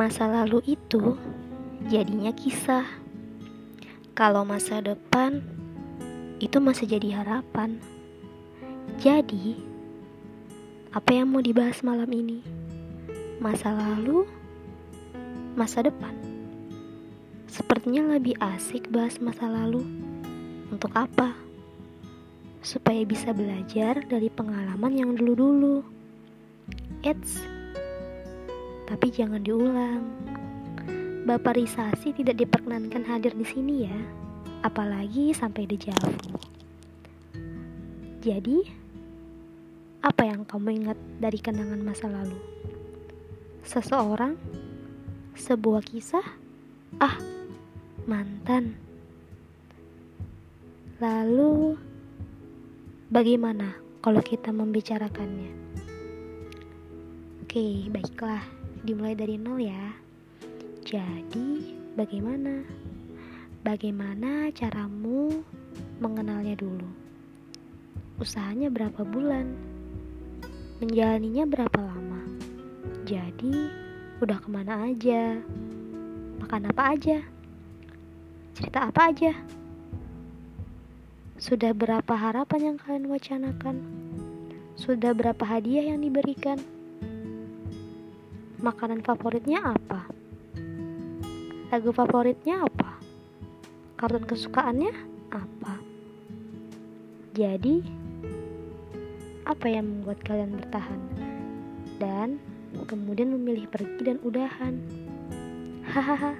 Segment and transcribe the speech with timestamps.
[0.00, 1.12] Masa lalu itu
[1.92, 2.88] jadinya kisah.
[4.16, 5.44] Kalau masa depan
[6.40, 7.76] itu masih jadi harapan.
[8.96, 9.60] Jadi,
[10.96, 12.40] apa yang mau dibahas malam ini?
[13.44, 14.24] Masa lalu,
[15.52, 16.16] masa depan.
[17.44, 19.84] Sepertinya lebih asik bahas masa lalu.
[20.72, 21.36] Untuk apa?
[22.64, 25.84] Supaya bisa belajar dari pengalaman yang dulu-dulu.
[27.04, 27.59] Eits,
[28.90, 30.02] tapi jangan diulang.
[31.22, 33.98] Bapak Risasi tidak diperkenankan hadir di sini ya,
[34.66, 36.34] apalagi sampai dejavu.
[38.18, 38.66] Jadi,
[40.02, 42.34] apa yang kamu ingat dari kenangan masa lalu?
[43.62, 44.34] Seseorang?
[45.38, 46.26] Sebuah kisah?
[46.98, 47.14] Ah,
[48.10, 48.74] mantan.
[50.98, 51.78] Lalu,
[53.08, 55.52] bagaimana kalau kita membicarakannya?
[57.46, 58.59] Oke, baiklah.
[58.80, 59.92] Dimulai dari nol ya.
[60.88, 62.64] Jadi, bagaimana?
[63.60, 65.44] Bagaimana caramu
[66.00, 66.88] mengenalnya dulu?
[68.16, 69.52] Usahanya berapa bulan?
[70.80, 72.24] Menjalaninya berapa lama?
[73.04, 73.68] Jadi,
[74.24, 75.36] udah ke mana aja?
[76.40, 77.20] Makan apa aja?
[78.56, 79.36] Cerita apa aja?
[81.36, 83.76] Sudah berapa harapan yang kalian wacanakan?
[84.80, 86.79] Sudah berapa hadiah yang diberikan?
[88.60, 90.04] Makanan favoritnya apa?
[91.72, 93.00] Lagu favoritnya apa?
[93.96, 94.92] Kartun kesukaannya
[95.32, 95.74] apa?
[97.32, 97.80] Jadi,
[99.48, 101.00] apa yang membuat kalian bertahan?
[101.96, 102.36] Dan
[102.86, 104.76] kemudian memilih pergi dan udahan.
[105.88, 106.36] Hahaha,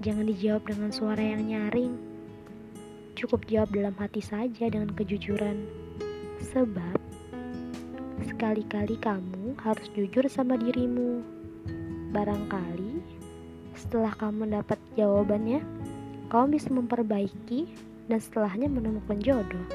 [0.00, 2.10] jangan dijawab dengan suara yang nyaring
[3.20, 5.60] Cukup jawab dalam hati saja dengan kejujuran.
[6.40, 6.96] Sebab
[8.24, 11.39] sekali-kali kamu harus jujur sama dirimu.
[12.10, 12.98] Barangkali
[13.78, 15.62] setelah kamu mendapat jawabannya,
[16.26, 17.70] kamu bisa memperbaiki
[18.10, 19.66] dan setelahnya menemukan jodoh.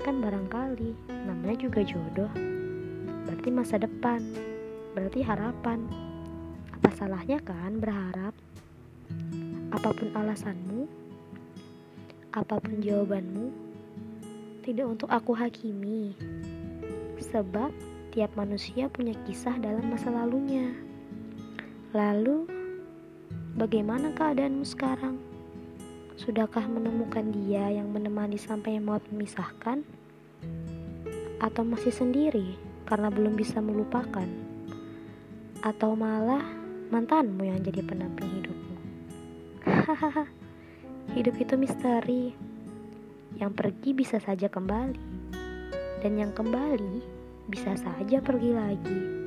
[0.00, 0.96] Kan barangkali
[1.28, 2.32] namanya juga jodoh.
[3.28, 4.24] Berarti masa depan,
[4.96, 5.84] berarti harapan.
[6.72, 8.32] Apa salahnya kan berharap?
[9.68, 10.88] Apa pun alasanmu,
[12.32, 13.52] apa pun jawabanmu,
[14.64, 16.16] tidak untuk aku hakimi.
[17.20, 17.68] Sebab
[18.16, 20.87] tiap manusia punya kisah dalam masa lalunya.
[21.96, 22.44] Lalu,
[23.56, 25.16] bagaimana keadaanmu sekarang?
[26.20, 29.80] Sudahkah menemukan dia yang menemani sampai maut memisahkan?
[31.40, 34.28] Atau masih sendiri karena belum bisa melupakan?
[35.64, 36.44] Atau malah
[36.92, 38.76] mantanmu yang jadi pendamping hidupmu?
[39.64, 40.28] Hahaha.
[41.16, 42.36] Hidup itu misteri.
[43.40, 45.00] Yang pergi bisa saja kembali.
[46.04, 47.00] Dan yang kembali
[47.48, 49.17] bisa saja pergi lagi.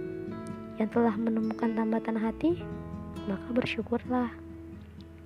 [0.81, 2.57] Yang telah menemukan tambatan hati,
[3.29, 4.33] maka bersyukurlah.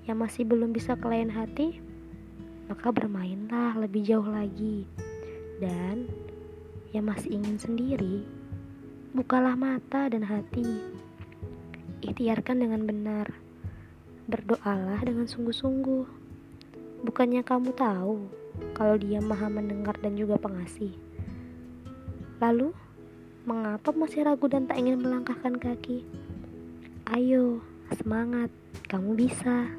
[0.04, 1.80] Yang masih belum bisa ke hati,
[2.68, 4.84] maka bermainlah lebih jauh lagi.
[5.64, 6.12] Dan
[6.92, 8.28] yang masih ingin sendiri,
[9.16, 10.68] bukalah mata dan hati.
[12.04, 13.32] Ikhtiarkan dengan benar.
[14.28, 16.04] Berdoalah dengan sungguh-sungguh.
[17.08, 18.28] Bukannya kamu tahu
[18.76, 20.92] kalau dia maha mendengar dan juga pengasih?
[22.44, 22.76] Lalu,
[23.46, 26.02] mengapa masih ragu dan tak ingin melangkahkan kaki?
[27.14, 27.62] Ayo,
[27.94, 28.50] semangat,
[28.90, 29.70] kamu bisa.